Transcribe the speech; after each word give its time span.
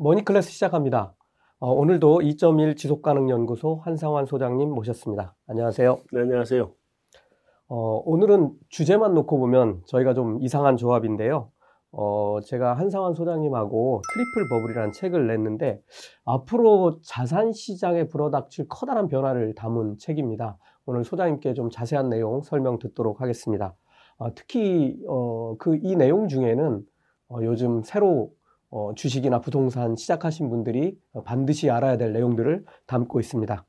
Money 0.00 0.25
Class 0.25 0.50
시작합니다. 0.50 1.12
어, 1.58 1.72
오늘도 1.72 2.20
2.1 2.20 2.76
지속가능연구소 2.76 3.80
한상환 3.84 4.26
소장님 4.26 4.70
모셨습니다. 4.70 5.34
안녕하세요. 5.48 5.98
네, 6.12 6.20
안녕하세요. 6.20 6.70
어, 7.66 8.02
오늘은 8.04 8.52
주제만 8.68 9.12
놓고 9.14 9.38
보면 9.38 9.82
저희가 9.86 10.14
좀 10.14 10.40
이상한 10.40 10.76
조합인데요. 10.76 11.50
어, 11.90 12.38
제가 12.44 12.74
한상환 12.74 13.14
소장님하고 13.14 14.02
트리플 14.12 14.48
버블이라는 14.50 14.92
책을 14.92 15.26
냈는데 15.26 15.80
앞으로 16.24 17.00
자산 17.02 17.52
시장에 17.52 18.06
불어닥칠 18.06 18.68
커다란 18.68 19.08
변화를 19.08 19.54
담은 19.56 19.98
책입니다. 19.98 20.58
오늘 20.86 21.02
소장님께 21.02 21.54
좀 21.54 21.70
자세한 21.70 22.08
내용 22.08 22.42
설명 22.42 22.78
듣도록 22.78 23.20
하겠습니다. 23.20 23.74
어, 24.18 24.32
특히 24.34 24.96
어, 25.08 25.56
그 25.58 25.74
이 25.74 25.96
내용 25.96 26.28
중에는 26.28 26.82
어, 27.30 27.38
요즘 27.42 27.82
새로 27.82 28.30
어, 28.70 28.94
주식이나 28.94 29.40
부동산 29.40 29.96
시작하신 29.96 30.50
분들이 30.50 30.98
반드시 31.24 31.70
알아야 31.70 31.96
될 31.96 32.12
내용들을 32.12 32.64
담고 32.86 33.20
있습니다. 33.20 33.66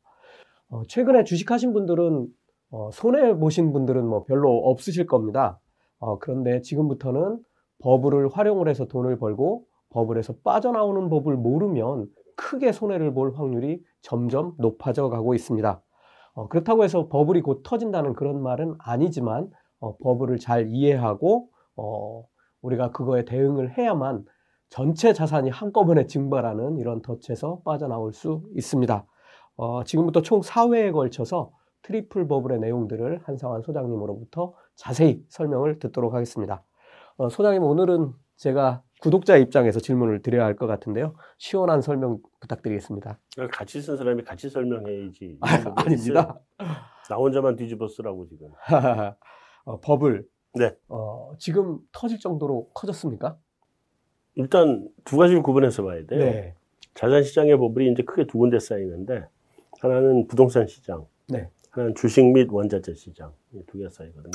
어, 0.69 0.83
최근에 0.87 1.23
주식하신 1.23 1.73
분들은 1.73 2.27
어, 2.71 2.89
손해 2.91 3.37
보신 3.37 3.73
분들은 3.73 4.05
뭐 4.05 4.25
별로 4.25 4.51
없으실 4.69 5.07
겁니다. 5.07 5.59
어, 5.99 6.19
그런데 6.19 6.61
지금부터는 6.61 7.39
버블을 7.79 8.29
활용을 8.29 8.67
해서 8.67 8.85
돈을 8.85 9.17
벌고 9.17 9.65
버블에서 9.89 10.35
빠져나오는 10.43 11.09
법을 11.09 11.35
모르면 11.37 12.07
크게 12.35 12.71
손해를 12.71 13.13
볼 13.13 13.33
확률이 13.35 13.81
점점 14.01 14.53
높아져 14.57 15.09
가고 15.09 15.33
있습니다. 15.33 15.81
어, 16.33 16.47
그렇다고 16.47 16.83
해서 16.83 17.07
버블이 17.09 17.41
곧 17.41 17.63
터진다는 17.63 18.13
그런 18.13 18.41
말은 18.41 18.75
아니지만 18.79 19.49
어, 19.79 19.97
버블을 19.97 20.37
잘 20.37 20.67
이해하고 20.69 21.49
어, 21.75 22.23
우리가 22.61 22.91
그거에 22.91 23.25
대응을 23.25 23.77
해야만 23.77 24.25
전체 24.69 25.13
자산이 25.13 25.49
한꺼번에 25.49 26.05
증발하는 26.05 26.77
이런 26.77 27.01
덫에서 27.01 27.61
빠져나올 27.65 28.13
수 28.13 28.43
있습니다. 28.55 29.05
어, 29.55 29.83
지금부터 29.83 30.21
총 30.21 30.41
4회에 30.41 30.93
걸쳐서 30.93 31.51
트리플 31.81 32.27
버블의 32.27 32.59
내용들을 32.59 33.21
한상환 33.23 33.61
소장님으로부터 33.61 34.53
자세히 34.75 35.23
설명을 35.29 35.79
듣도록 35.79 36.13
하겠습니다. 36.13 36.63
어, 37.17 37.29
소장님 37.29 37.63
오늘은 37.63 38.13
제가 38.37 38.83
구독자 39.01 39.37
입장에서 39.37 39.79
질문을 39.79 40.21
드려야 40.21 40.45
할 40.45 40.55
것 40.55 40.67
같은데요. 40.67 41.15
시원한 41.37 41.81
설명 41.81 42.19
부탁드리겠습니다. 42.41 43.17
같이 43.51 43.81
쓴 43.81 43.97
사람이 43.97 44.23
같이 44.23 44.49
설명해야지. 44.49 45.37
아, 45.41 45.73
아닙니다. 45.77 46.39
나 47.09 47.15
혼자만 47.15 47.55
뒤집어 47.55 47.87
쓰라고 47.87 48.27
지금. 48.27 48.49
어, 49.65 49.79
버블. 49.81 50.25
네. 50.55 50.75
어, 50.89 51.31
지금 51.39 51.79
터질 51.91 52.19
정도로 52.19 52.69
커졌습니까? 52.73 53.37
일단 54.39 54.87
두 55.03 55.17
가지를 55.17 55.43
구분해서 55.43 55.83
봐야 55.83 56.05
돼요. 56.05 56.19
네. 56.19 56.53
자산 56.95 57.23
시장의 57.23 57.57
버블이 57.57 57.91
이제 57.91 58.03
크게 58.03 58.25
두 58.25 58.37
군데 58.37 58.57
쌓이는데 58.57 59.25
하나는 59.81 60.27
부동산 60.27 60.65
시장, 60.65 61.05
네. 61.27 61.49
하나는 61.71 61.93
주식 61.93 62.25
및 62.25 62.47
원자재 62.49 62.93
시장 62.95 63.33
두개 63.67 63.87
쌓이거든요. 63.89 64.31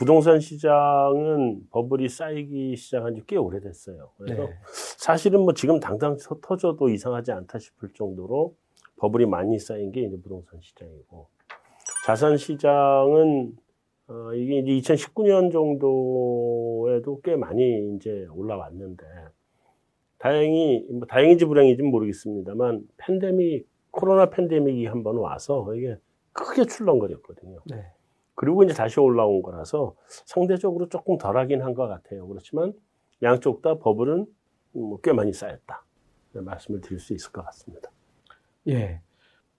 부동산 0.00 0.40
시장은 0.40 1.68
버블이 1.70 2.08
쌓이기 2.08 2.76
시작한 2.76 3.14
지 3.14 3.22
꽤 3.28 3.36
오래됐어요. 3.36 4.10
그래서 4.18 4.42
네. 4.42 4.54
사실은 4.98 5.42
뭐 5.42 5.54
지금 5.54 5.78
당장 5.78 6.16
터져도 6.42 6.88
이상하지 6.88 7.30
않다 7.30 7.60
싶을 7.60 7.90
정도로 7.94 8.56
버블이 8.96 9.26
많이 9.26 9.56
쌓인 9.60 9.92
게 9.92 10.02
이제 10.02 10.16
부동산 10.20 10.60
시장이고 10.60 11.28
자산 12.04 12.36
시장은 12.36 13.56
어, 14.08 14.32
이게 14.34 14.58
이제 14.58 14.94
2019년 14.94 15.50
정도에도 15.52 17.20
꽤 17.22 17.36
많이 17.36 17.96
이제 17.96 18.26
올라왔는데, 18.30 19.04
다행히, 20.18 20.86
뭐 20.90 21.06
다행인지 21.06 21.44
불행인지 21.44 21.82
모르겠습니다만, 21.82 22.86
팬데믹, 22.98 23.68
코로나 23.90 24.30
팬데믹이 24.30 24.86
한 24.86 25.02
번 25.02 25.16
와서 25.18 25.74
이게 25.74 25.96
크게 26.32 26.64
출렁거렸거든요. 26.66 27.60
네. 27.66 27.84
그리고 28.34 28.62
이제 28.64 28.74
다시 28.74 29.00
올라온 29.00 29.42
거라서 29.42 29.94
상대적으로 30.06 30.88
조금 30.88 31.16
덜 31.18 31.38
하긴 31.38 31.62
한 31.62 31.74
것 31.74 31.88
같아요. 31.88 32.28
그렇지만 32.28 32.74
양쪽 33.22 33.62
다 33.62 33.78
버블은 33.78 34.26
뭐 34.72 34.98
꽤 35.02 35.12
많이 35.14 35.32
쌓였다. 35.32 35.84
말씀을 36.34 36.82
드릴 36.82 36.98
수 37.00 37.14
있을 37.14 37.32
것 37.32 37.42
같습니다. 37.46 37.90
예. 38.68 39.00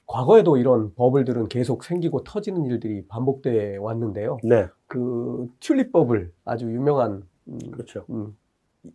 과거에도 0.08 0.58
이런 0.58 0.94
버블들은 0.96 1.50
계속 1.50 1.84
생기고 1.84 2.24
터지는 2.24 2.66
일들이 2.66 3.06
반복돼 3.08 3.78
왔는데요. 3.78 4.38
네. 4.44 4.68
그 4.88 5.50
튤립 5.60 5.92
버블 5.92 6.32
아주 6.46 6.66
유명한 6.66 7.24
음, 7.50 7.60
그렇죠. 7.72 8.06
음, 8.10 8.36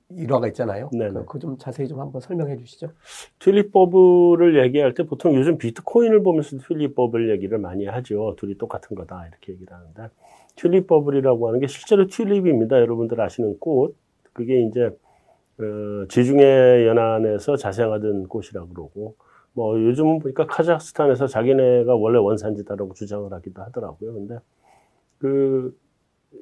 일화가 0.08 0.48
있잖아요. 0.48 0.88
네네. 0.90 1.24
그좀 1.26 1.58
자세히 1.58 1.86
좀 1.86 2.00
한번 2.00 2.22
설명해 2.22 2.56
주시죠. 2.56 2.88
튤립 3.38 3.72
버블을 3.72 4.64
얘기할 4.64 4.94
때 4.94 5.04
보통 5.04 5.34
요즘 5.34 5.58
비트코인을 5.58 6.22
보면서 6.22 6.56
튤립 6.56 6.94
버블 6.94 7.30
얘기를 7.30 7.58
많이 7.58 7.84
하죠. 7.84 8.34
둘이 8.38 8.56
똑같은 8.56 8.96
거다 8.96 9.26
이렇게 9.26 9.52
얘기를 9.52 9.70
하는데 9.70 10.08
튤립 10.56 10.86
버블이라고 10.86 11.48
하는 11.48 11.60
게 11.60 11.66
실제로 11.66 12.06
튤립입니다. 12.06 12.80
여러분들 12.80 13.20
아시는 13.20 13.58
꽃 13.58 13.96
그게 14.32 14.62
이제 14.62 14.86
어, 15.58 16.06
지중해 16.08 16.86
연안에서 16.86 17.56
자생하던 17.56 18.28
꽃이라고 18.28 18.68
그러고 18.70 19.16
뭐 19.54 19.78
요즘은 19.78 20.20
보니까 20.20 20.46
카자흐스탄에서 20.46 21.26
자기네가 21.26 21.94
원래 21.94 22.18
원산지다라고 22.18 22.94
주장을 22.94 23.32
하기도 23.32 23.62
하더라고요. 23.62 24.14
근데 24.14 24.38
그 25.18 25.76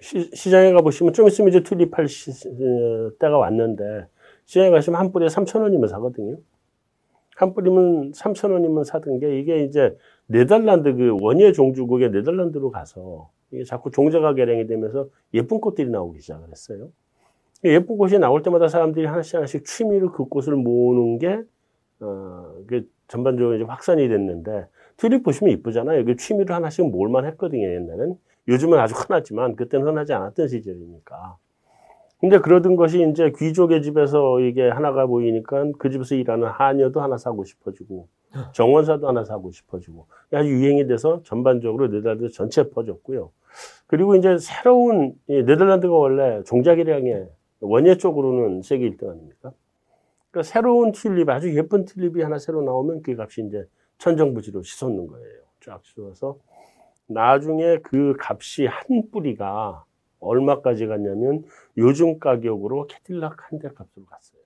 시, 0.01 0.51
장에 0.51 0.73
가보시면 0.73 1.13
좀 1.13 1.27
있으면 1.27 1.49
이제 1.49 1.63
튤립할 1.63 2.07
시, 2.09 2.31
어, 2.31 3.11
때가 3.19 3.37
왔는데 3.39 4.07
시장에 4.45 4.71
가시면 4.71 5.01
한 5.01 5.13
뿌리에 5.13 5.29
3천 5.29 5.63
원이면 5.63 5.89
사거든요. 5.89 6.37
한 7.37 7.55
뿌리면 7.55 8.13
3천 8.13 8.53
원이면 8.53 8.85
사던 8.85 9.19
게 9.19 9.39
이게 9.41 9.65
이제 9.65 9.97
네덜란드 10.27 10.95
그 10.95 11.17
원예 11.21 11.53
종주국의 11.53 12.11
네덜란드로 12.11 12.71
가서 12.71 13.31
이게 13.51 13.65
자꾸 13.65 13.91
종자가 13.91 14.35
개량이 14.35 14.67
되면서 14.67 15.09
예쁜 15.35 15.61
꽃들이 15.61 15.91
나오기 15.91 16.21
시작을 16.21 16.49
했어요. 16.51 16.91
예쁜 17.65 17.99
꽃이 17.99 18.19
나올 18.19 18.43
때마다 18.43 18.69
사람들이 18.69 19.07
하나씩 19.07 19.35
하나씩 19.35 19.65
취미로 19.65 20.13
그 20.13 20.25
꽃을 20.27 20.57
모으는 20.57 21.19
게, 21.19 21.43
어, 22.01 22.55
그 22.67 22.89
전반적으로 23.09 23.57
이제 23.57 23.65
확산이 23.65 24.09
됐는데, 24.09 24.67
튤립 24.97 25.23
보시면 25.23 25.53
이쁘잖아요. 25.55 26.05
그 26.05 26.17
취미로 26.17 26.55
하나씩 26.55 26.89
모을만 26.89 27.27
했거든요, 27.27 27.69
옛날엔. 27.69 28.17
요즘은 28.49 28.79
아주 28.79 28.95
흔하지만, 28.95 29.57
그때는 29.57 29.87
흔하지 29.87 30.13
않았던 30.13 30.49
시절이니까. 30.49 31.37
근데 32.21 32.39
그러던 32.39 32.77
것이 32.77 33.09
이제 33.11 33.33
귀족의 33.37 33.83
집에서 33.83 34.41
이게 34.41 34.69
하나가 34.69 35.07
보이니까 35.07 35.73
그 35.79 35.91
집에서 35.91 36.15
일하는 36.15 36.49
하녀도 36.49 37.01
하나 37.01 37.17
사고 37.17 37.45
싶어지고, 37.45 38.09
정원사도 38.53 39.09
하나 39.09 39.25
사고 39.25 39.51
싶어지고, 39.51 40.07
아주 40.33 40.51
유행이 40.51 40.87
돼서 40.87 41.23
전반적으로 41.25 41.89
네덜란드 41.89 42.29
전체 42.29 42.69
퍼졌고요. 42.71 43.31
그리고 43.87 44.15
이제 44.15 44.39
새로운, 44.39 45.15
네덜란드가 45.27 45.93
원래 45.93 46.43
종자개량의 46.45 47.29
원예 47.61 47.97
쪽으로는 47.97 48.63
세계 48.63 48.89
1등 48.91 49.11
아닙니까? 49.11 49.53
그러니까 50.31 50.43
새로운 50.51 50.93
튤립, 50.93 51.29
아주 51.29 51.55
예쁜 51.57 51.85
튤립이 51.85 52.23
하나 52.23 52.39
새로 52.39 52.63
나오면 52.63 53.03
그 53.03 53.17
값이 53.19 53.43
이제 53.49 53.65
천정부지로 53.99 54.63
치솟는 54.63 55.07
거예요. 55.07 55.41
쫙 55.61 55.83
치솟아서 55.83 56.39
나중에 57.07 57.79
그 57.79 58.15
값이 58.19 58.67
한 58.67 59.11
뿌리가 59.11 59.85
얼마까지 60.21 60.87
갔냐면 60.87 61.45
요즘 61.77 62.19
가격으로 62.19 62.87
캐딜락 62.87 63.51
한 63.53 63.59
대 63.59 63.69
값으로 63.69 64.05
갔어요. 64.07 64.41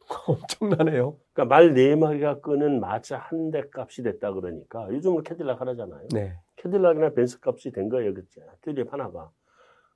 엄청나네요. 0.26 1.16
그러니까 1.32 1.44
말 1.56 1.72
네 1.74 1.94
마리가 1.96 2.40
끄는 2.40 2.80
마차 2.80 3.16
한 3.18 3.50
대 3.50 3.62
값이 3.72 4.02
됐다 4.02 4.32
그러니까 4.32 4.88
요즘은 4.90 5.22
캐딜락 5.22 5.60
하나잖아요. 5.60 6.08
네. 6.12 6.34
캐딜락이나 6.56 7.10
벤츠 7.14 7.38
값이 7.42 7.70
된 7.72 7.88
거예요, 7.88 8.12
그죠? 8.12 8.42
튤립 8.62 8.92
하나가. 8.92 9.30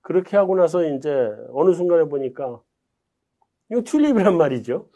그렇게 0.00 0.37
하고 0.37 0.55
나서 0.56 0.85
이제 0.85 1.31
어느 1.52 1.73
순간에 1.75 2.05
보니까 2.05 2.61
이거 3.70 3.82
튤립이란 3.82 4.37
말이죠. 4.37 4.88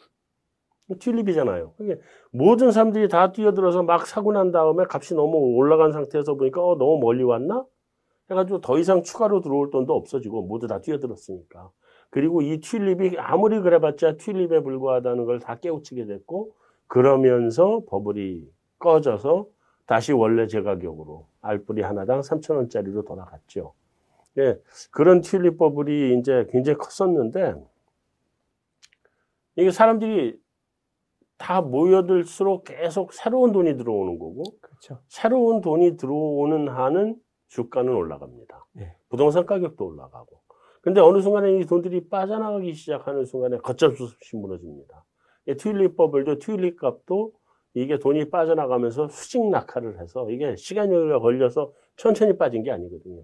튤립이잖아요. 0.97 1.73
그게 1.77 1.99
모든 2.31 2.71
사람들이 2.71 3.07
다 3.09 3.31
뛰어들어서 3.31 3.83
막 3.83 4.07
사고 4.07 4.31
난 4.31 4.51
다음에 4.51 4.85
값이 4.89 5.13
너무 5.15 5.37
올라간 5.37 5.91
상태에서 5.91 6.35
보니까 6.35 6.61
어, 6.65 6.77
너무 6.77 6.99
멀리 6.99 7.23
왔나? 7.23 7.65
해가지고 8.31 8.61
더 8.61 8.77
이상 8.79 9.03
추가로 9.03 9.41
들어올 9.41 9.69
돈도 9.71 9.93
없어지고 9.93 10.43
모두 10.43 10.67
다 10.67 10.81
뛰어들었으니까. 10.81 11.71
그리고 12.11 12.41
이 12.41 12.59
튤립이 12.59 13.17
아무리 13.17 13.59
그래봤자 13.61 14.17
튤립에 14.17 14.61
불과하다는 14.61 15.25
걸 15.25 15.39
다 15.39 15.55
깨우치게 15.55 16.05
됐고 16.05 16.53
그러면서 16.87 17.83
버블이 17.87 18.47
꺼져서 18.79 19.47
다시 19.85 20.11
원래 20.13 20.47
제 20.47 20.61
가격으로 20.61 21.27
알뿌리 21.41 21.81
하나당 21.81 22.21
3천원짜리로 22.21 23.05
돌아갔죠. 23.07 23.73
예, 24.37 24.57
그런 24.91 25.21
튤립 25.21 25.57
버블이 25.57 26.19
이제 26.19 26.47
굉장히 26.51 26.77
컸었는데 26.77 27.55
이게 29.55 29.71
사람들이 29.71 30.39
다 31.39 31.61
모여들수록 31.61 32.65
계속 32.65 33.13
새로운 33.13 33.51
돈이 33.51 33.77
들어오는 33.77 34.19
거고 34.19 34.43
그렇죠. 34.61 35.01
새로운 35.07 35.61
돈이 35.61 35.97
들어오는 35.97 36.67
한은 36.67 37.15
주가는 37.47 37.91
올라갑니다. 37.91 38.67
예. 38.79 38.95
부동산 39.09 39.45
가격도 39.45 39.83
올라가고. 39.83 40.41
근데 40.81 41.01
어느 41.01 41.21
순간에 41.21 41.57
이 41.57 41.65
돈들이 41.65 42.09
빠져나가기 42.09 42.73
시작하는 42.73 43.25
순간에 43.25 43.57
걷잡 43.57 43.95
수 43.97 44.03
없이 44.03 44.35
무너집니다. 44.35 45.05
튤립 45.57 45.95
버블도 45.95 46.39
튤립 46.39 46.77
값도 46.77 47.31
이게 47.73 47.97
돈이 47.97 48.29
빠져나가면서 48.29 49.07
수직 49.07 49.49
낙하를 49.49 50.01
해서 50.01 50.29
이게 50.29 50.55
시간이 50.55 50.91
걸려서 51.19 51.73
천천히 51.95 52.37
빠진 52.37 52.63
게 52.63 52.71
아니거든요. 52.71 53.23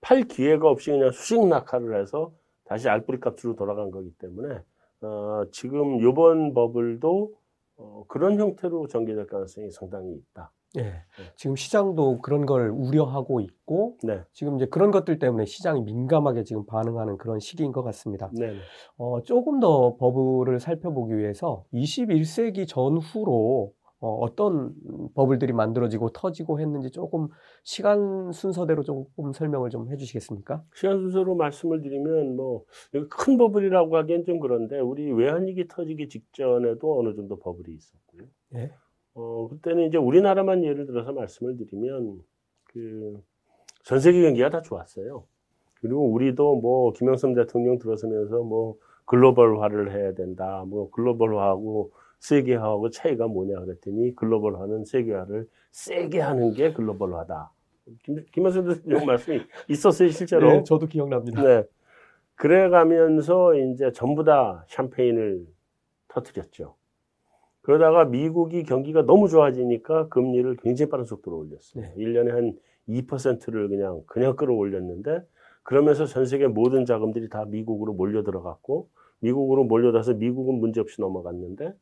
팔 0.00 0.22
기회가 0.22 0.68
없이 0.68 0.90
그냥 0.90 1.10
수직 1.10 1.46
낙하를 1.46 2.00
해서 2.00 2.32
다시 2.64 2.88
알뿌리 2.88 3.20
값으로 3.20 3.56
돌아간 3.56 3.90
거기 3.90 4.10
때문에 4.18 4.60
어, 5.02 5.44
지금 5.50 6.00
요번 6.00 6.54
버블도 6.54 7.32
어, 7.76 8.04
그런 8.08 8.38
형태로 8.38 8.86
전개될 8.86 9.26
가능성이 9.26 9.70
상당히 9.70 10.12
있다. 10.14 10.52
예. 10.78 11.02
지금 11.36 11.54
시장도 11.54 12.22
그런 12.22 12.46
걸 12.46 12.70
우려하고 12.70 13.40
있고 13.40 13.98
네. 14.02 14.22
지금 14.32 14.56
이제 14.56 14.66
그런 14.66 14.90
것들 14.90 15.18
때문에 15.18 15.44
시장이 15.44 15.82
민감하게 15.82 16.44
지금 16.44 16.64
반응하는 16.64 17.18
그런 17.18 17.40
시기인 17.40 17.72
것 17.72 17.82
같습니다. 17.82 18.30
네. 18.32 18.54
어, 18.96 19.22
조금 19.22 19.60
더 19.60 19.96
버블을 19.96 20.60
살펴보기 20.60 21.16
위해서 21.16 21.64
21세기 21.74 22.66
전후로 22.66 23.74
어, 24.02 24.16
어떤 24.16 24.74
버블들이 25.14 25.52
만들어지고 25.52 26.10
터지고 26.10 26.60
했는지 26.60 26.90
조금 26.90 27.28
시간 27.62 28.32
순서대로 28.32 28.82
조금 28.82 29.32
설명을 29.32 29.70
좀 29.70 29.90
해주시겠습니까? 29.90 30.64
시간 30.74 30.98
순서로 30.98 31.36
말씀을 31.36 31.80
드리면 31.82 32.36
뭐 32.36 32.64
큰 33.08 33.38
버블이라고 33.38 33.96
하기엔 33.96 34.24
좀 34.24 34.40
그런데 34.40 34.78
우리 34.80 35.10
외환위기 35.12 35.68
터지기 35.68 36.08
직전에도 36.08 36.98
어느 37.00 37.14
정도 37.14 37.38
버블이 37.38 37.74
있었고요. 37.74 38.22
예. 38.56 38.72
어 39.14 39.48
그때는 39.48 39.86
이제 39.86 39.98
우리나라만 39.98 40.64
예를 40.64 40.86
들어서 40.86 41.12
말씀을 41.12 41.56
드리면 41.56 42.20
그 42.64 43.22
전 43.84 43.98
세계 44.00 44.22
경기가 44.22 44.48
다 44.50 44.62
좋았어요. 44.62 45.24
그리고 45.80 46.10
우리도 46.12 46.56
뭐 46.60 46.92
김영삼 46.92 47.34
대통령 47.34 47.78
들어서면서 47.78 48.42
뭐 48.44 48.76
글로벌화를 49.04 49.92
해야 49.92 50.14
된다. 50.14 50.64
뭐 50.66 50.90
글로벌화하고 50.90 51.92
세계화하고 52.18 52.90
차이가 52.90 53.26
뭐냐 53.26 53.58
그랬더니 53.60 54.14
글로벌화는 54.14 54.84
세계화를 54.84 55.48
세게 55.72 56.20
하는 56.20 56.52
게 56.54 56.72
글로벌화다. 56.72 57.50
김, 58.04 58.24
김현수 58.32 58.64
대통령 58.64 59.06
말씀이 59.06 59.40
있었어요, 59.68 60.08
실제로. 60.10 60.48
네, 60.48 60.62
저도 60.62 60.86
기억납니다. 60.86 61.42
네. 61.42 61.64
그래 62.36 62.68
가면서 62.68 63.54
이제 63.54 63.90
전부 63.92 64.24
다 64.24 64.64
샴페인을 64.68 65.46
터뜨렸죠. 66.08 66.76
그러다가 67.62 68.04
미국이 68.04 68.64
경기가 68.64 69.02
너무 69.02 69.28
좋아지니까 69.28 70.08
금리를 70.08 70.56
굉장히 70.56 70.90
빠른 70.90 71.04
속도로 71.04 71.38
올렸어요. 71.38 71.82
네. 71.82 71.94
1년에 71.96 72.30
한 72.30 72.58
2%를 72.88 73.68
그냥, 73.68 74.02
그냥 74.06 74.36
끌어올렸는데 74.36 75.20
그러면서 75.62 76.06
전 76.06 76.26
세계 76.26 76.46
모든 76.46 76.84
자금들이 76.84 77.28
다 77.28 77.44
미국으로 77.44 77.92
몰려 77.92 78.22
들어갔고 78.22 78.88
미국으로 79.20 79.64
몰려들어서 79.64 80.14
미국은 80.14 80.56
문제없이 80.56 81.00
넘어갔는데 81.00 81.72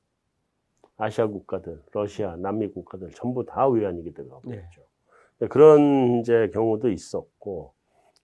아시아 0.96 1.26
국가들, 1.26 1.80
러시아, 1.92 2.36
남미 2.36 2.68
국가들 2.68 3.10
전부 3.12 3.44
다 3.46 3.66
외환위기 3.66 4.12
들어가고 4.12 4.50
네. 4.50 4.62
네, 5.38 5.48
그런 5.48 6.20
이제 6.20 6.50
경우도 6.52 6.90
있었고, 6.90 7.72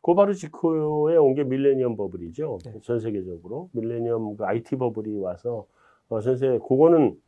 그 0.02 0.14
바로 0.14 0.34
직후에 0.34 1.16
온 1.16 1.34
게 1.34 1.42
밀레니엄 1.44 1.96
버블이죠. 1.96 2.58
네. 2.66 2.80
전 2.82 3.00
세계적으로 3.00 3.70
밀레니엄 3.72 4.36
그 4.36 4.44
IT 4.44 4.76
버블이 4.76 5.16
와서 5.20 5.66
어, 6.10 6.20
전 6.20 6.36
세계 6.36 6.58
그거는 6.58 7.18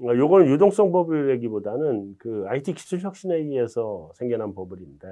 어, 0.00 0.16
요거는 0.16 0.46
유동성 0.48 0.92
버블이라기보다는 0.92 2.14
그 2.18 2.44
IT 2.46 2.74
기술 2.74 3.00
혁신에 3.00 3.34
의해서 3.34 4.12
생겨난 4.14 4.54
버블인데 4.54 5.08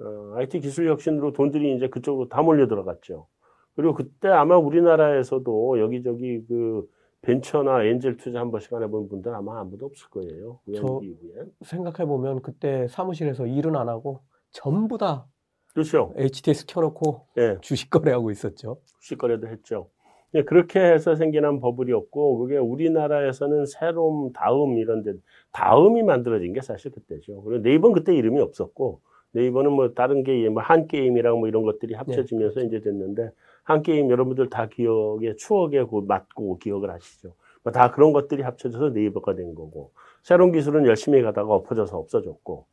어, 0.00 0.34
IT 0.36 0.60
기술 0.60 0.88
혁신으로 0.88 1.32
돈들이 1.32 1.76
이제 1.76 1.88
그쪽으로 1.88 2.28
다 2.28 2.42
몰려 2.42 2.66
들어갔죠. 2.68 3.26
그리고 3.74 3.94
그때 3.94 4.28
아마 4.28 4.56
우리나라에서도 4.56 5.80
여기저기 5.80 6.44
그 6.46 6.88
벤처나 7.22 7.84
엔젤 7.84 8.16
투자 8.16 8.40
한 8.40 8.50
번씩 8.50 8.72
안 8.74 8.82
해본 8.82 9.08
분들 9.08 9.34
아마 9.34 9.60
아무도 9.60 9.86
없을 9.86 10.08
거예요. 10.10 10.60
그 10.64 10.72
저- 10.74 11.00
이후에. 11.02 11.44
생각해 11.62 12.06
보면 12.08 12.42
그때 12.42 12.86
사무실에서 12.88 13.46
일은 13.46 13.76
안 13.76 13.88
하고 13.88 14.20
전부 14.50 14.98
다 14.98 15.26
그렇죠. 15.72 16.12
HTS 16.16 16.66
켜놓고 16.66 17.26
예, 17.38 17.58
주식 17.60 17.90
거래하고 17.90 18.30
있었죠. 18.30 18.78
주식 19.00 19.18
거래도 19.18 19.46
했죠. 19.48 19.88
예, 20.34 20.42
그렇게 20.42 20.78
해서 20.80 21.14
생겨난 21.14 21.58
버블이었고, 21.58 22.36
그게 22.38 22.58
우리나라에서는 22.58 23.64
새로움, 23.64 24.30
다음 24.34 24.76
이런 24.76 25.02
데, 25.02 25.14
다음이 25.52 26.02
만들어진 26.02 26.52
게 26.52 26.60
사실 26.60 26.90
그때죠. 26.90 27.40
그리고 27.44 27.62
네이버는 27.62 27.94
그때 27.94 28.14
이름이 28.14 28.38
없었고, 28.38 29.00
네이버는 29.32 29.72
뭐 29.72 29.92
다른 29.94 30.22
게임, 30.24 30.54
뭐 30.54 30.62
한 30.62 30.86
게임이랑 30.86 31.38
뭐 31.38 31.48
이런 31.48 31.62
것들이 31.64 31.94
합쳐지면서 31.94 32.62
이제 32.62 32.80
됐는데, 32.80 33.30
한 33.64 33.82
게임 33.82 34.10
여러분들 34.10 34.48
다 34.50 34.66
기억에, 34.68 35.34
추억에 35.36 35.82
고- 35.82 36.02
맞고 36.02 36.58
기억을 36.58 36.90
하시죠. 36.90 37.34
뭐 37.64 37.72
다 37.72 37.90
그런 37.92 38.12
것들이 38.12 38.42
합쳐져서 38.42 38.90
네이버가 38.90 39.34
된 39.34 39.54
거고, 39.54 39.92
새로운 40.22 40.52
기술은 40.52 40.86
열심히 40.86 41.22
가다가 41.22 41.54
엎어져서 41.54 41.98
없어졌고, 41.98 42.66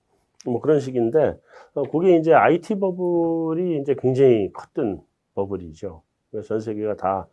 뭐 0.45 0.61
그런 0.61 0.79
식인데, 0.79 1.37
어, 1.73 1.83
그게 1.83 2.17
이제 2.17 2.33
IT 2.33 2.75
버블이 2.79 3.79
이제 3.81 3.95
굉장히 3.99 4.51
컸던 4.53 5.01
버블이죠. 5.35 6.01
전 6.45 6.59
세계가 6.59 6.95
다 6.97 7.27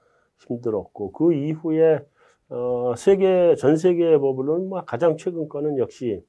힘들었고, 0.49 1.13
그 1.13 1.33
이후에, 1.35 2.01
어, 2.49 2.95
세계, 2.97 3.55
전 3.57 3.77
세계의 3.77 4.19
버블은 4.19 4.69
뭐 4.69 4.85
가장 4.85 5.17
최근 5.17 5.49
거는 5.49 5.79
역시 5.79 6.23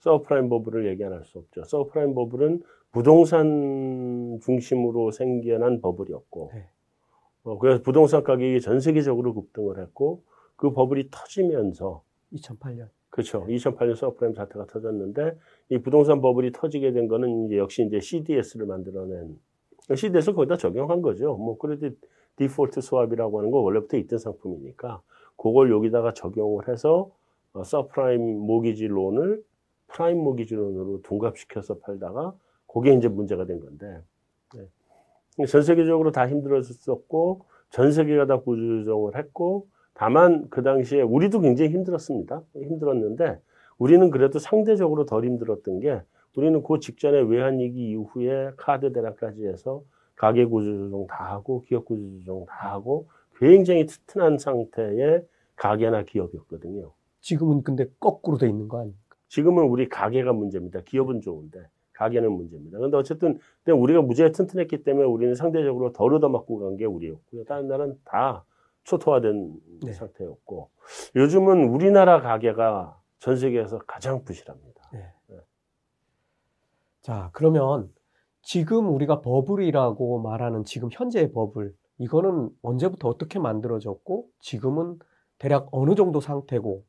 서브프라임 0.00 0.48
버블을 0.48 0.86
얘기 0.88 1.04
안 1.04 1.12
할 1.12 1.24
수 1.24 1.38
없죠. 1.38 1.64
서브프라임 1.64 2.14
버블은 2.14 2.62
부동산 2.92 4.38
중심으로 4.42 5.10
생겨난 5.12 5.80
버블이었고, 5.80 6.50
네. 6.54 6.68
어, 7.44 7.58
그래서 7.58 7.82
부동산 7.82 8.22
가격이 8.24 8.60
전 8.60 8.80
세계적으로 8.80 9.34
급등을 9.34 9.78
했고, 9.78 10.22
그 10.56 10.72
버블이 10.72 11.08
터지면서, 11.10 12.02
2008년. 12.32 12.88
그렇죠. 13.10 13.44
2008년 13.46 13.96
서프라임 13.96 14.34
사태가 14.34 14.66
터졌는데 14.66 15.36
이 15.70 15.78
부동산 15.78 16.20
버블이 16.20 16.52
터지게 16.52 16.92
된 16.92 17.08
거는 17.08 17.46
이제 17.46 17.58
역시 17.58 17.82
이제 17.84 17.98
CDS를 17.98 18.66
만들어낸 18.66 19.36
CDS를 19.92 20.34
거기다 20.34 20.56
적용한 20.56 21.02
거죠. 21.02 21.36
뭐 21.36 21.58
credit 21.58 21.98
default 22.36 22.80
swap이라고 22.80 23.38
하는 23.38 23.50
거 23.50 23.58
원래부터 23.58 23.96
있던 23.96 24.20
상품이니까 24.20 25.02
그걸 25.36 25.72
여기다가 25.72 26.14
적용을 26.14 26.68
해서 26.68 27.10
어, 27.52 27.64
subprime 27.64 28.22
mortgage 28.22 28.86
loan을 28.86 29.42
prime 29.92 30.18
mortgage 30.18 30.54
loan으로 30.54 31.02
둔갑시켜서 31.02 31.78
팔다가 31.78 32.34
그게 32.66 32.94
이제 32.94 33.08
문제가 33.08 33.44
된 33.44 33.60
건데 33.60 34.00
네. 34.54 35.46
전 35.46 35.62
세계적으로 35.62 36.12
다 36.12 36.28
힘들었었고 36.28 37.44
전 37.70 37.92
세계가 37.92 38.26
다 38.26 38.38
구조조정을 38.38 39.16
했고 39.16 39.68
다만 39.94 40.48
그 40.50 40.62
당시에 40.62 41.02
우리도 41.02 41.40
굉장히 41.40 41.70
힘들었습니다. 41.70 42.42
힘들었는데 42.54 43.40
우리는 43.78 44.10
그래도 44.10 44.38
상대적으로 44.38 45.06
덜 45.06 45.24
힘들었던 45.24 45.80
게 45.80 46.02
우리는 46.36 46.62
그 46.62 46.78
직전에 46.78 47.20
외환위기 47.20 47.90
이후에 47.90 48.52
카드 48.56 48.92
대란까지 48.92 49.46
해서 49.46 49.82
가계 50.16 50.44
구조조정 50.44 51.06
다 51.06 51.32
하고 51.32 51.62
기업 51.62 51.86
구조조정 51.86 52.46
다 52.46 52.72
하고 52.72 53.08
굉장히 53.36 53.86
튼튼한 53.86 54.38
상태의 54.38 55.26
가계나 55.56 56.04
기업이었거든요. 56.04 56.92
지금은 57.20 57.62
근데 57.62 57.86
거꾸로 57.98 58.38
돼 58.38 58.48
있는 58.48 58.68
거 58.68 58.80
아닙니까? 58.80 59.09
지금은 59.30 59.64
우리 59.64 59.88
가계가 59.88 60.32
문제입니다. 60.32 60.80
기업은 60.84 61.20
좋은데 61.22 61.68
가계는 61.94 62.30
문제입니다. 62.32 62.78
근데 62.78 62.96
어쨌든 62.96 63.38
우리가 63.66 64.02
무지하게 64.02 64.32
튼튼했기 64.32 64.82
때문에 64.82 65.06
우리는 65.06 65.34
상대적으로 65.34 65.92
덜 65.92 66.14
얻어맞고 66.14 66.58
간 66.58 66.76
게 66.76 66.84
우리였고요. 66.84 67.44
다른 67.44 67.68
나라는 67.68 67.98
다 68.04 68.44
초토화된 68.84 69.54
네. 69.84 69.92
상태였고 69.92 70.70
요즘은 71.16 71.68
우리나라 71.68 72.20
가계가 72.20 73.00
전 73.18 73.36
세계에서 73.36 73.78
가장 73.86 74.24
부실합니다. 74.24 74.80
자, 77.02 77.30
그러면 77.32 77.90
지금 78.42 78.92
우리가 78.94 79.20
버블이라고 79.20 80.20
말하는 80.20 80.64
지금 80.64 80.88
현재의 80.92 81.32
버블, 81.32 81.74
이거는 81.98 82.50
언제부터 82.62 83.08
어떻게 83.08 83.38
만들어졌고, 83.38 84.28
지금은 84.40 84.98
대략 85.38 85.68
어느 85.72 85.94
정도 85.94 86.20
상태고, 86.20 86.84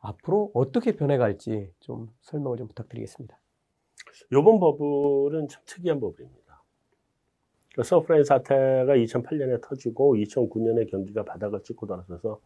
앞으로 0.00 0.50
어떻게 0.54 0.92
변해갈지 0.92 1.70
좀 1.80 2.08
설명을 2.22 2.58
좀 2.58 2.68
부탁드리겠습니다. 2.68 3.38
요번 4.32 4.60
버블은 4.60 5.48
참 5.48 5.62
특이한 5.66 6.00
버블입니다. 6.00 6.44
그 7.74 7.82
서브프라임 7.82 8.22
사태가 8.22 8.86
2008년에 8.86 9.60
터지고 9.60 10.14
2009년에 10.16 10.88
경기가 10.90 11.24
바닥을 11.24 11.62
찍고 11.62 11.86
돌아서서 11.86 12.40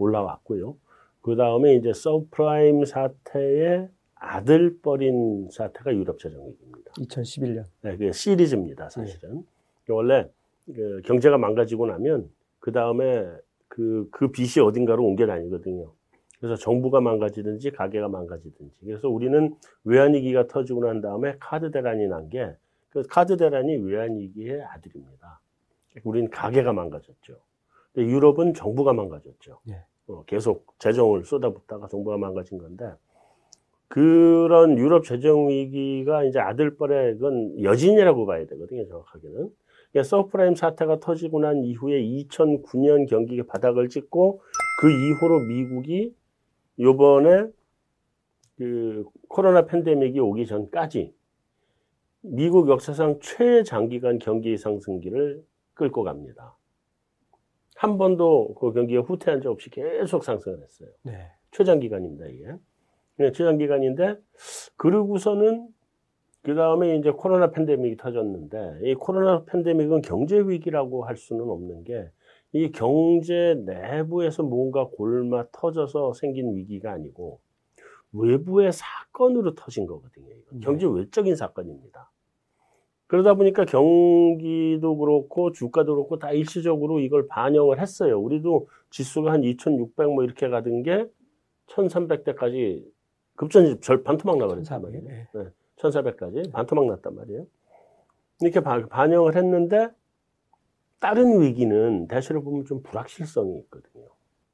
올라왔고요. 0.00 0.76
그 1.20 1.36
다음에 1.36 1.76
이제 1.76 1.92
서브프라임 1.92 2.84
사태의 2.84 3.88
아들뻘인 4.16 5.48
사태가 5.50 5.94
유럽자정위기입니다. 5.94 6.92
2011년. 6.98 7.64
네, 7.82 7.92
그게 7.92 8.12
시리즈입니다, 8.12 8.88
사실은. 8.88 9.44
원래 9.88 10.28
그 10.66 11.00
경제가 11.04 11.38
망가지고 11.38 11.86
나면 11.86 12.30
그 12.58 12.72
다음에 12.72 13.26
그, 13.68 14.08
그 14.10 14.30
빚이 14.30 14.60
어딘가로 14.60 15.04
옮겨 15.04 15.26
다니거든요. 15.26 15.92
그래서 16.42 16.56
정부가 16.56 17.00
망가지든지 17.00 17.70
가게가 17.70 18.08
망가지든지. 18.08 18.74
그래서 18.84 19.08
우리는 19.08 19.54
외환위기가 19.84 20.48
터지고 20.48 20.84
난 20.84 21.00
다음에 21.00 21.36
카드 21.38 21.70
대란이 21.70 22.08
난 22.08 22.28
게, 22.30 22.56
그 22.90 23.04
카드 23.08 23.36
대란이 23.36 23.76
외환위기의 23.76 24.60
아들입니다. 24.60 25.40
우리는 26.02 26.28
가게가 26.30 26.72
망가졌죠. 26.72 27.36
근데 27.92 28.10
유럽은 28.10 28.54
정부가 28.54 28.92
망가졌죠. 28.92 29.60
네. 29.62 29.84
어, 30.08 30.24
계속 30.24 30.74
재정을 30.80 31.24
쏟아붓다가 31.24 31.86
정부가 31.86 32.16
망가진 32.16 32.58
건데 32.58 32.90
그런 33.86 34.78
유럽 34.78 35.04
재정 35.04 35.48
위기가 35.48 36.24
이제 36.24 36.40
아들뻘의 36.40 37.18
그건 37.18 37.62
여진이라고 37.62 38.26
봐야 38.26 38.44
되거든요, 38.46 38.84
정확하게는. 38.88 39.48
그러니까 39.92 40.08
서브프라임 40.08 40.56
사태가 40.56 40.98
터지고 40.98 41.38
난 41.38 41.62
이후에 41.62 42.02
2009년 42.02 43.08
경기가 43.08 43.44
바닥을 43.46 43.88
찍고 43.88 44.40
그 44.80 44.90
이후로 44.90 45.40
미국이 45.46 46.16
요번에 46.82 47.46
그 48.58 49.04
코로나 49.28 49.64
팬데믹이 49.66 50.18
오기 50.18 50.46
전까지 50.46 51.14
미국 52.22 52.68
역사상 52.68 53.20
최장기간 53.20 54.18
경기 54.18 54.56
상승기를 54.56 55.42
끌고 55.74 56.02
갑니다. 56.02 56.56
한 57.76 57.98
번도 57.98 58.54
그 58.54 58.72
경기가 58.72 59.02
후퇴한 59.02 59.40
적 59.42 59.50
없이 59.50 59.70
계속 59.70 60.22
상승을 60.22 60.62
했어요. 60.62 60.88
네. 61.02 61.30
최장기간입니다, 61.50 62.26
이게. 62.26 62.46
네, 63.16 63.32
최장기간인데, 63.32 64.16
그러고서는 64.76 65.68
그 66.42 66.54
다음에 66.54 66.96
이제 66.96 67.10
코로나 67.10 67.50
팬데믹이 67.50 67.96
터졌는데, 67.96 68.80
이 68.84 68.94
코로나 68.94 69.44
팬데믹은 69.44 70.02
경제 70.02 70.38
위기라고 70.38 71.04
할 71.04 71.16
수는 71.16 71.48
없는 71.48 71.84
게, 71.84 72.10
이 72.52 72.70
경제 72.72 73.54
내부에서 73.66 74.42
뭔가 74.42 74.86
골마 74.86 75.44
터져서 75.52 76.12
생긴 76.14 76.54
위기가 76.56 76.92
아니고, 76.92 77.40
외부의 78.12 78.72
사건으로 78.72 79.54
터진 79.54 79.86
거거든요. 79.86 80.28
네. 80.50 80.60
경제 80.62 80.86
외적인 80.86 81.34
사건입니다. 81.36 82.10
그러다 83.06 83.34
보니까 83.34 83.64
경기도 83.66 84.96
그렇고 84.96 85.52
주가도 85.52 85.94
그렇고 85.94 86.18
다 86.18 86.32
일시적으로 86.32 87.00
이걸 87.00 87.28
반영을 87.28 87.80
했어요. 87.80 88.18
우리도 88.20 88.68
지수가 88.90 89.32
한 89.32 89.44
2,600 89.44 90.10
뭐 90.10 90.24
이렇게 90.24 90.48
가던 90.48 90.82
게 90.82 91.06
1,300대까지 91.68 92.84
급전 93.36 93.80
절 93.80 94.02
반 94.04 94.16
토막 94.18 94.38
나버렸단 94.38 94.82
말이에요. 94.82 95.04
네. 95.04 95.26
네. 95.34 95.44
1,400까지 95.76 96.52
반 96.52 96.66
토막 96.66 96.86
났단 96.86 97.14
말이에요. 97.14 97.46
이렇게 98.40 98.60
반영을 98.60 99.36
했는데 99.36 99.88
다른 101.02 101.42
위기는 101.42 102.06
대체로 102.06 102.44
보면 102.44 102.64
좀 102.64 102.80
불확실성이 102.80 103.58
있거든요. 103.62 104.06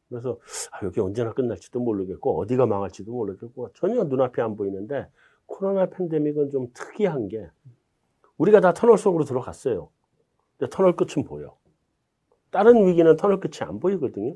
그래서 0.08 0.38
아, 0.72 0.78
여기 0.82 0.98
언제나 0.98 1.34
끝날지도 1.34 1.78
모르겠고 1.78 2.40
어디가 2.40 2.64
망할지도 2.64 3.12
모르겠고 3.12 3.70
전혀 3.74 4.02
눈앞에 4.04 4.40
안 4.40 4.56
보이는데 4.56 5.08
코로나 5.44 5.84
팬데믹은 5.90 6.50
좀 6.50 6.68
특이한 6.72 7.28
게 7.28 7.46
우리가 8.38 8.60
다 8.60 8.72
터널 8.72 8.96
속으로 8.96 9.24
들어갔어요. 9.24 9.90
근데 10.56 10.70
터널 10.74 10.96
끝은 10.96 11.22
보여. 11.24 11.54
다른 12.50 12.86
위기는 12.86 13.14
터널 13.16 13.40
끝이 13.40 13.58
안 13.60 13.78
보이거든요. 13.78 14.34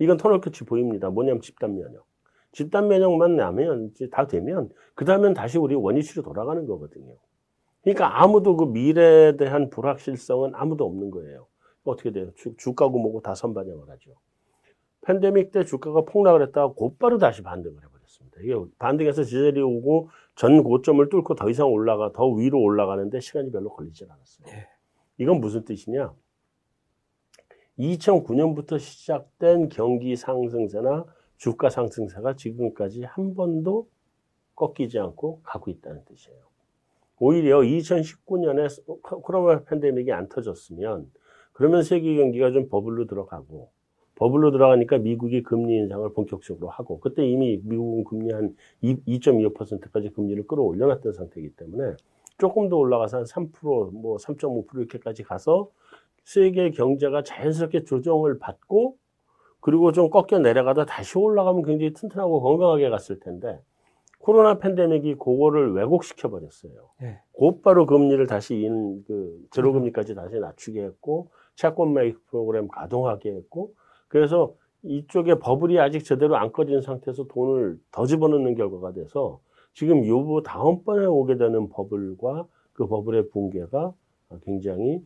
이건 0.00 0.18
터널 0.18 0.42
끝이 0.42 0.66
보입니다. 0.66 1.08
뭐냐면 1.08 1.40
집단 1.40 1.74
면역. 1.74 2.04
집단 2.52 2.88
면역만 2.88 3.36
나면 3.36 3.94
다 4.10 4.26
되면 4.26 4.68
그 4.94 5.06
다음엔 5.06 5.32
다시 5.32 5.56
우리 5.56 5.74
원위치로 5.74 6.22
돌아가는 6.22 6.66
거거든요. 6.66 7.16
그러니까 7.82 8.22
아무도 8.22 8.56
그 8.56 8.64
미래에 8.64 9.36
대한 9.36 9.70
불확실성은 9.70 10.52
아무도 10.54 10.84
없는 10.84 11.10
거예요. 11.10 11.46
어떻게 11.84 12.12
돼요? 12.12 12.30
주, 12.36 12.54
주가고 12.56 12.98
뭐고 12.98 13.20
다 13.22 13.34
선반영을 13.34 13.88
하죠. 13.88 14.14
팬데믹 15.02 15.52
때 15.52 15.64
주가가 15.64 16.02
폭락을 16.02 16.42
했다가 16.42 16.74
곧바로 16.74 17.18
다시 17.18 17.42
반등을 17.42 17.82
해버렸습니다. 17.82 18.40
이게 18.42 18.54
반등해서 18.78 19.24
지젤이 19.24 19.60
오고 19.60 20.10
전 20.34 20.62
고점을 20.62 21.08
뚫고 21.08 21.34
더 21.34 21.48
이상 21.48 21.72
올라가, 21.72 22.12
더 22.12 22.28
위로 22.28 22.60
올라가는데 22.60 23.20
시간이 23.20 23.50
별로 23.50 23.70
걸리질 23.70 24.10
않았어요. 24.10 24.46
네. 24.46 24.68
이건 25.18 25.40
무슨 25.40 25.64
뜻이냐? 25.64 26.12
2009년부터 27.78 28.78
시작된 28.78 29.68
경기 29.68 30.16
상승세나 30.16 31.04
주가 31.36 31.70
상승세가 31.70 32.34
지금까지 32.36 33.04
한 33.04 33.34
번도 33.34 33.88
꺾이지 34.56 34.98
않고 34.98 35.40
가고 35.42 35.70
있다는 35.70 36.04
뜻이에요. 36.04 36.47
오히려 37.20 37.60
2019년에 37.60 38.68
코로나 39.02 39.62
팬데믹이 39.64 40.12
안 40.12 40.28
터졌으면 40.28 41.10
그러면 41.52 41.82
세계 41.82 42.16
경기가 42.16 42.52
좀 42.52 42.68
버블로 42.68 43.06
들어가고 43.06 43.70
버블로 44.14 44.50
들어가니까 44.50 44.98
미국이 44.98 45.42
금리 45.42 45.76
인상을 45.76 46.12
본격적으로 46.12 46.68
하고 46.68 47.00
그때 47.00 47.24
이미 47.26 47.60
미국은 47.62 48.04
금리 48.04 48.32
한 48.32 48.56
2.25%까지 48.82 50.10
금리를 50.10 50.46
끌어올려놨던 50.46 51.12
상태이기 51.12 51.50
때문에 51.50 51.94
조금 52.36 52.68
더 52.68 52.76
올라가서 52.76 53.18
한 53.18 53.24
3%, 53.24 53.92
뭐 53.92 54.16
3.5% 54.16 54.76
이렇게까지 54.76 55.22
가서 55.22 55.70
세계 56.24 56.70
경제가 56.70 57.22
자연스럽게 57.22 57.84
조정을 57.84 58.38
받고 58.38 58.96
그리고 59.60 59.92
좀 59.92 60.10
꺾여 60.10 60.40
내려가다 60.40 60.84
다시 60.84 61.18
올라가면 61.18 61.62
굉장히 61.62 61.92
튼튼하고 61.92 62.40
건강하게 62.40 62.90
갔을 62.90 63.18
텐데 63.18 63.60
코로나 64.18 64.58
팬데믹이 64.58 65.14
그거를 65.14 65.72
왜곡시켜 65.72 66.28
버렸어요. 66.30 66.72
네. 67.00 67.20
곧바로 67.32 67.86
금리를 67.86 68.26
다시 68.26 68.56
인, 68.56 69.04
그 69.06 69.46
제로 69.50 69.72
금리까지 69.72 70.14
다시 70.14 70.36
낮추게 70.38 70.82
했고 70.82 71.30
채권 71.54 71.94
매입 71.94 72.26
프로그램 72.26 72.68
가동하게 72.68 73.32
했고 73.32 73.74
그래서 74.08 74.54
이쪽에 74.82 75.38
버블이 75.38 75.78
아직 75.80 76.04
제대로 76.04 76.36
안 76.36 76.52
꺼진 76.52 76.80
상태에서 76.80 77.24
돈을 77.24 77.78
더 77.90 78.06
집어넣는 78.06 78.54
결과가 78.54 78.92
돼서 78.92 79.40
지금 79.74 80.06
요부 80.06 80.42
다음번에 80.44 81.06
오게 81.06 81.36
되는 81.36 81.68
버블과 81.68 82.46
그 82.72 82.86
버블의 82.86 83.30
붕괴가 83.30 83.92
굉장히 84.44 85.00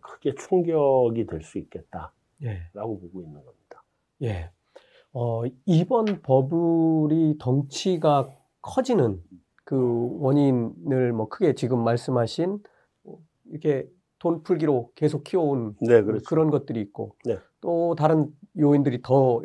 크게 0.00 0.34
충격이 0.34 1.26
될 1.26 1.42
수 1.42 1.58
있겠다라고 1.58 2.10
예. 2.42 2.60
보고 2.74 3.20
있는 3.20 3.34
겁니다. 3.34 3.82
예. 4.22 4.50
어, 5.12 5.42
이번 5.64 6.20
버블이 6.22 7.38
덩치가 7.38 8.28
커지는 8.66 9.22
그 9.64 10.18
원인을 10.20 11.12
뭐 11.12 11.28
크게 11.28 11.54
지금 11.54 11.82
말씀하신 11.82 12.58
이렇게 13.50 13.88
돈 14.18 14.42
풀기로 14.42 14.90
계속 14.94 15.24
키워온 15.24 15.76
네, 15.80 16.02
그렇죠. 16.02 16.24
그런 16.28 16.50
것들이 16.50 16.80
있고 16.80 17.14
네. 17.24 17.38
또 17.60 17.94
다른 17.94 18.28
요인들이 18.58 19.02
더 19.02 19.42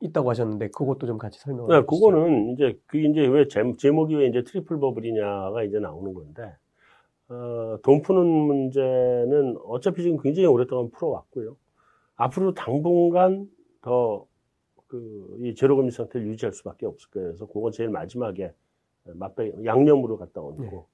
있다고 0.00 0.30
하셨는데 0.30 0.68
그것도 0.68 1.06
좀 1.06 1.18
같이 1.18 1.38
설명해 1.40 1.68
네, 1.68 1.80
주시죠. 1.80 1.86
그거는 1.86 2.50
이제 2.50 2.78
그 2.86 2.98
이제 2.98 3.26
왜 3.26 3.46
제목이 3.48 4.14
왜 4.14 4.28
이제 4.28 4.42
트리플 4.44 4.78
버블이냐가 4.78 5.62
이제 5.64 5.78
나오는 5.78 6.12
건데 6.12 6.54
어, 7.28 7.78
돈 7.82 8.02
푸는 8.02 8.26
문제는 8.26 9.56
어차피 9.66 10.02
지금 10.02 10.18
굉장히 10.18 10.46
오랫동안 10.46 10.90
풀어왔고요. 10.90 11.56
앞으로 12.16 12.54
당분간 12.54 13.48
더 13.80 14.26
그 14.94 15.36
이 15.40 15.54
제로 15.54 15.76
금리 15.76 15.90
상태를 15.90 16.26
유지할 16.28 16.52
수밖에 16.52 16.86
없을 16.86 17.10
거예요. 17.10 17.28
그래서 17.28 17.46
그건 17.46 17.72
제일 17.72 17.90
마지막에 17.90 18.52
맛배 19.04 19.52
양념으로 19.64 20.16
갖다 20.16 20.40
놓는 20.40 20.62
네. 20.62 20.70
거. 20.70 20.86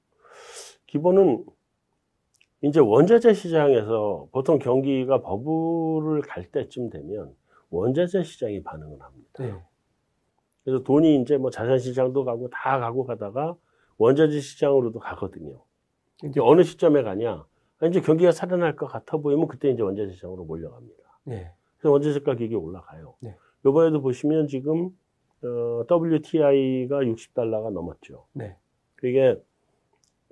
기본은 0.87 1.45
이제 2.62 2.80
원자재 2.80 3.35
시장에서 3.35 4.28
보통 4.33 4.59
경기가 4.59 5.23
버블을 5.23 6.23
갈 6.23 6.50
때쯤 6.50 6.90
되면 6.90 7.35
원자재 7.71 8.25
시장이 8.25 8.62
반응을 8.62 9.00
합니다. 9.00 9.30
네. 9.38 9.54
그래서 10.64 10.83
돈이 10.83 11.23
이제 11.23 11.37
뭐 11.37 11.50
자산 11.50 11.78
시장도 11.78 12.25
가고 12.25 12.49
다 12.50 12.78
가고 12.78 13.04
가다가 13.04 13.57
원자재 13.99 14.40
시장으로도 14.40 14.99
가거든요. 14.99 15.62
이제 16.25 16.40
어느 16.40 16.62
시점에 16.62 17.02
가냐? 17.02 17.47
이제 17.85 18.00
경기가 18.00 18.33
살아날 18.33 18.76
것 18.76 18.87
같아 18.87 19.16
보이면 19.19 19.49
그때 19.49 19.71
이제 19.71 19.83
원자재 19.83 20.12
시장으로 20.14 20.45
몰려갑니다. 20.45 21.02
네. 21.25 21.52
그래서 21.78 21.92
원자재 21.92 22.21
가격이 22.21 22.54
올라가요. 22.54 23.14
네. 23.21 23.37
이번에도 23.67 24.00
보시면 24.00 24.49
지금 24.49 24.90
어, 25.43 25.85
WTI가 25.90 27.00
60달러가 27.00 27.71
넘었죠. 27.71 28.26
네. 28.33 28.57
그게 28.97 29.40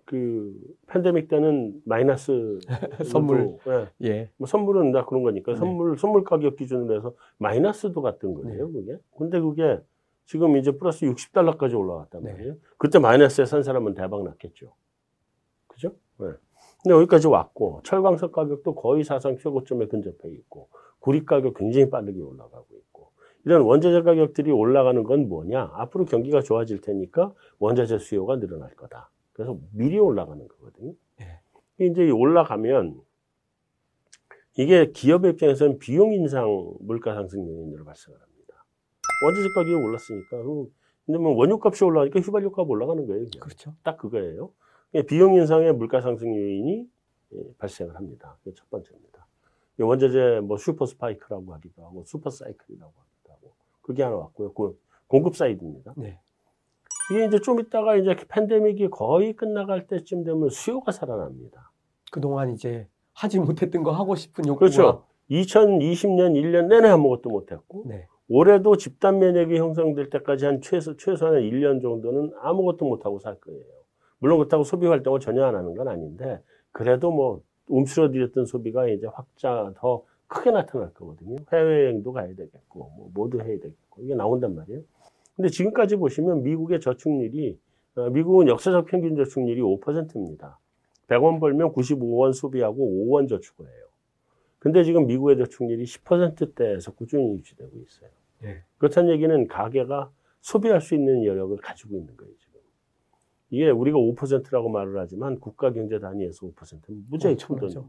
그 0.04 0.54
팬데믹 0.86 1.28
때는 1.28 1.82
마이너스 1.84 2.58
선물 3.12 3.58
예. 3.66 4.08
예. 4.08 4.30
뭐 4.38 4.46
선물은 4.46 4.92
다 4.92 5.04
그런 5.04 5.22
거니까 5.22 5.52
네. 5.52 5.58
선물 5.58 5.98
선물 5.98 6.24
가격 6.24 6.56
기준으로 6.56 6.96
해서 6.96 7.14
마이너스도 7.38 8.00
갔던 8.00 8.34
거예요, 8.34 8.68
네. 8.68 8.72
그게. 8.72 8.98
근데 9.16 9.40
그게 9.40 9.78
지금 10.24 10.56
이제 10.56 10.72
플러스 10.72 11.04
60달러까지 11.06 11.78
올라갔단 11.78 12.22
네. 12.22 12.32
말이에요. 12.32 12.52
네. 12.54 12.58
그때 12.78 12.98
마이너스에 12.98 13.44
산 13.44 13.62
사람은 13.62 13.94
대박 13.94 14.24
났겠죠. 14.24 14.72
그죠? 15.66 15.92
네. 16.18 16.28
근데 16.82 16.94
여기까지 16.94 17.26
왔고 17.26 17.80
철광석 17.84 18.32
가격도 18.32 18.74
거의 18.74 19.04
사상 19.04 19.36
최고점에 19.36 19.86
근접해 19.88 20.30
있고 20.30 20.68
구리 21.00 21.24
가격 21.24 21.54
굉장히 21.54 21.90
빠르게 21.90 22.20
올라가고 22.20 22.66
있고 22.70 22.87
이런 23.44 23.62
원자재 23.62 24.02
가격들이 24.02 24.50
올라가는 24.50 25.02
건 25.04 25.28
뭐냐? 25.28 25.70
앞으로 25.74 26.04
경기가 26.04 26.42
좋아질 26.42 26.80
테니까 26.80 27.32
원자재 27.58 27.98
수요가 27.98 28.38
늘어날 28.38 28.74
거다. 28.74 29.10
그래서 29.32 29.58
미리 29.72 29.98
올라가는 29.98 30.46
거거든요. 30.46 30.92
네. 31.18 31.40
이제 31.78 32.10
올라가면 32.10 33.00
이게 34.56 34.90
기업의 34.90 35.32
입장에서는 35.32 35.78
비용 35.78 36.12
인상 36.12 36.74
물가 36.80 37.14
상승 37.14 37.46
요인으로 37.46 37.84
발생을 37.84 38.20
합니다. 38.20 38.64
원자재 39.24 39.48
가격이 39.54 39.74
올랐으니까 39.74 40.36
근데 41.06 41.18
뭐 41.18 41.32
원유값이 41.36 41.84
올라가니까 41.84 42.20
휘발유값 42.20 42.68
올라가는 42.68 43.06
거예요. 43.06 43.24
그냥. 43.24 43.40
그렇죠. 43.40 43.74
딱 43.82 43.96
그거예요. 43.96 44.52
비용 45.06 45.34
인상의 45.36 45.72
물가 45.74 46.00
상승 46.00 46.36
요인이 46.36 46.88
예, 47.34 47.42
발생을 47.58 47.94
합니다. 47.94 48.36
그게 48.42 48.54
첫 48.54 48.68
번째입니다. 48.68 49.26
원자재 49.78 50.40
뭐 50.42 50.56
슈퍼 50.56 50.86
스파이크라고 50.86 51.54
하기도 51.54 51.84
하고 51.84 52.04
슈퍼 52.04 52.30
사이클이라고 52.30 52.92
하고 52.92 53.07
그게 53.88 54.02
하나 54.02 54.16
왔고요. 54.16 54.52
그 54.52 54.78
공급 55.06 55.34
사이드입니다. 55.34 55.94
네. 55.96 56.20
이게 57.10 57.24
이제 57.24 57.40
좀 57.40 57.58
있다가 57.58 57.96
이제 57.96 58.14
팬데믹이 58.28 58.90
거의 58.90 59.32
끝나갈 59.32 59.86
때쯤 59.86 60.24
되면 60.24 60.50
수요가 60.50 60.92
살아납니다. 60.92 61.72
그동안 62.12 62.50
이제 62.50 62.86
하지 63.14 63.40
못했던 63.40 63.82
거 63.82 63.92
하고 63.92 64.14
싶은 64.14 64.46
욕구가 64.46 64.66
그렇죠. 64.66 65.04
2020년 65.30 66.34
1년 66.34 66.66
내내 66.66 66.88
아무것도 66.88 67.30
못했고 67.30 67.84
네. 67.86 68.06
올해도 68.28 68.76
집단 68.76 69.18
면역이 69.20 69.56
형성될 69.56 70.10
때까지 70.10 70.44
한 70.44 70.60
최소 70.60 70.98
최소한 70.98 71.36
1년 71.36 71.80
정도는 71.80 72.32
아무것도 72.42 72.84
못하고 72.84 73.20
살 73.20 73.40
거예요. 73.40 73.62
물론 74.18 74.36
그렇다고 74.36 74.64
소비 74.64 74.86
활동을 74.86 75.18
전혀 75.20 75.46
안 75.46 75.56
하는 75.56 75.74
건 75.74 75.88
아닌데 75.88 76.42
그래도 76.72 77.10
뭐 77.10 77.40
움츠러들었던 77.68 78.44
소비가 78.44 78.86
이제 78.86 79.06
확자 79.06 79.72
더 79.76 80.02
크게 80.28 80.50
나타날 80.50 80.92
거거든요. 80.94 81.36
해외여행도 81.52 82.12
가야 82.12 82.28
되겠고 82.28 82.92
뭐 82.96 83.10
모두 83.14 83.40
해야 83.40 83.58
되겠고 83.58 84.02
이게 84.02 84.14
나온단 84.14 84.54
말이에요. 84.54 84.82
근데 85.34 85.48
지금까지 85.48 85.96
보시면 85.96 86.42
미국의 86.42 86.80
저축률이 86.80 87.58
어, 87.96 88.10
미국은 88.10 88.48
역사적 88.48 88.86
평균 88.86 89.16
저축률이 89.16 89.60
5%입니다. 89.60 90.58
100원 91.08 91.40
벌면 91.40 91.72
95원 91.72 92.32
소비하고 92.32 93.06
5원 93.06 93.28
저축을 93.28 93.66
해요. 93.66 93.88
근데 94.58 94.84
지금 94.84 95.06
미국의 95.06 95.38
저축률이 95.38 95.84
10%대에서 95.84 96.92
꾸준히 96.92 97.32
유지되고 97.34 97.70
있어요. 97.78 98.10
예. 98.44 98.62
그렇다는 98.76 99.10
얘기는 99.12 99.46
가게가 99.48 100.10
소비할 100.40 100.80
수 100.80 100.94
있는 100.94 101.24
여력을 101.24 101.56
가지고 101.58 101.96
있는 101.96 102.16
거예요, 102.16 102.32
지금. 102.38 102.60
이게 103.50 103.70
우리가 103.70 103.98
5%라고 103.98 104.68
말을 104.68 104.98
하지만 104.98 105.38
국가 105.40 105.72
경제 105.72 105.98
단위에서 105.98 106.46
5%는 106.46 107.06
무지하게 107.08 107.36
큰 107.42 107.54
엄청나죠. 107.54 107.88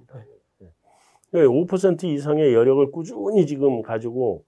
돈입니다. 1.32 1.40
네. 1.40 1.44
5% 1.46 2.04
이상의 2.04 2.54
여력을 2.54 2.92
꾸준히 2.92 3.46
지금 3.46 3.82
가지고 3.82 4.44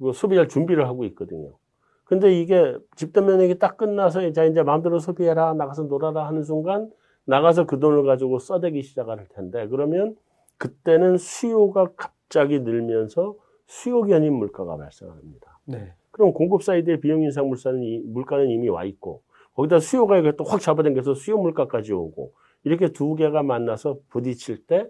그 0.00 0.12
소비할 0.12 0.48
준비를 0.48 0.86
하고 0.86 1.04
있거든요. 1.06 1.52
근데 2.04 2.32
이게 2.40 2.74
집단 2.96 3.26
면역이 3.26 3.58
딱 3.58 3.76
끝나서 3.76 4.22
이제 4.26 4.46
이제 4.46 4.62
마음대로 4.62 4.98
소비해라, 4.98 5.52
나가서 5.54 5.84
놀아라 5.84 6.26
하는 6.26 6.42
순간 6.42 6.90
나가서 7.26 7.66
그 7.66 7.78
돈을 7.78 8.04
가지고 8.04 8.38
써대기 8.38 8.82
시작할 8.82 9.26
텐데 9.34 9.66
그러면 9.68 10.16
그때는 10.56 11.18
수요가 11.18 11.88
갑자기 11.96 12.60
늘면서 12.60 13.34
수요 13.66 14.02
견인 14.02 14.32
물가가 14.32 14.76
발생합니다. 14.78 15.60
네. 15.66 15.92
그럼 16.10 16.32
공급 16.32 16.62
사이드의 16.62 17.00
비용 17.00 17.22
인상 17.22 17.48
물가는, 17.48 17.82
이- 17.82 18.00
물가는 18.06 18.48
이미 18.48 18.68
와 18.70 18.84
있고 18.84 19.20
거기다 19.54 19.78
수요가 19.80 20.16
이게 20.18 20.32
또 20.36 20.44
확 20.44 20.60
잡아당겨서 20.60 21.14
수요 21.14 21.36
물가까지 21.36 21.92
오고 21.92 22.32
이렇게 22.64 22.88
두 22.92 23.14
개가 23.14 23.42
만나서 23.42 23.98
부딪힐 24.08 24.64
때 24.66 24.88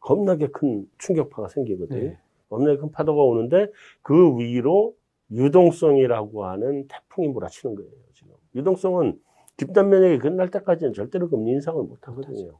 겁나게 0.00 0.48
큰 0.48 0.88
충격파가 0.98 1.48
생기거든요. 1.48 2.00
네. 2.00 2.18
겁나게 2.48 2.78
큰 2.78 2.90
파도가 2.90 3.22
오는데 3.22 3.70
그 4.02 4.38
위로 4.38 4.94
유동성이라고 5.30 6.46
하는 6.46 6.88
태풍이 6.88 7.28
몰아치는 7.28 7.74
거예요. 7.74 7.90
지금 8.14 8.32
유동성은 8.54 9.20
집단 9.56 9.88
면역이 9.88 10.18
끝날 10.18 10.50
때까지는 10.50 10.92
절대로 10.92 11.28
금리 11.28 11.50
인상을 11.52 11.82
못 11.82 12.06
하거든요. 12.08 12.58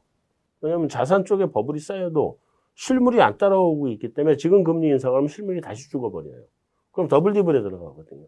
왜냐하면 0.61 0.89
자산 0.89 1.25
쪽에 1.25 1.47
버블이 1.47 1.79
쌓여도 1.79 2.37
실물이 2.75 3.21
안 3.21 3.37
따라오고 3.37 3.87
있기 3.89 4.13
때문에 4.13 4.37
지금 4.37 4.63
금리 4.63 4.87
인상하면 4.89 5.27
실물이 5.27 5.61
다시 5.61 5.89
죽어버려요. 5.89 6.43
그럼 6.91 7.07
더블 7.07 7.33
디블에 7.33 7.61
들어가거든요. 7.61 8.25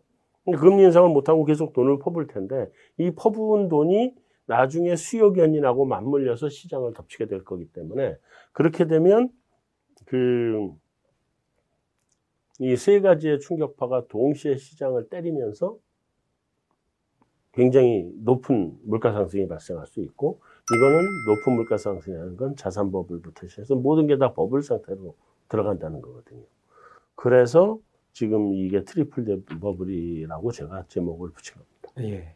금리 0.57 0.83
인상을 0.83 1.09
못하고 1.09 1.45
계속 1.45 1.73
돈을 1.73 1.99
퍼부을 1.99 2.27
텐데 2.27 2.67
이 2.97 3.11
퍼부은 3.11 3.69
돈이 3.69 4.15
나중에 4.45 4.95
수요 4.95 5.31
견인하고 5.33 5.85
맞물려서 5.85 6.49
시장을 6.49 6.93
덮치게 6.93 7.27
될 7.27 7.43
거기 7.43 7.65
때문에 7.65 8.17
그렇게 8.53 8.87
되면 8.87 9.29
그 10.05 10.69
이 12.59 12.75
세 12.77 13.01
가지의 13.01 13.39
충격파가 13.39 14.07
동시에 14.07 14.55
시장을 14.57 15.09
때리면서 15.09 15.77
굉장히 17.53 18.09
높은 18.23 18.77
물가 18.83 19.11
상승이 19.11 19.47
발생할 19.47 19.85
수 19.87 20.01
있고 20.01 20.39
이거는 20.73 21.01
높은 21.27 21.53
물가 21.53 21.77
상승이라는 21.77 22.37
건 22.37 22.55
자산 22.55 22.91
버블부터 22.91 23.47
시작해서 23.47 23.75
모든 23.75 24.07
게 24.07 24.17
다 24.17 24.33
버블 24.33 24.61
상태로 24.61 25.15
들어간다는 25.49 26.01
거거든요. 26.01 26.43
그래서 27.15 27.79
지금 28.13 28.53
이게 28.53 28.83
트리플 28.83 29.43
버블이라고 29.59 30.51
제가 30.51 30.85
제목을 30.87 31.31
붙인 31.31 31.55
겁니다. 31.55 31.91
예. 31.99 32.35